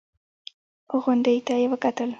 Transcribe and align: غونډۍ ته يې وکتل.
غونډۍ 1.01 1.37
ته 1.45 1.53
يې 1.59 1.65
وکتل. 1.71 2.09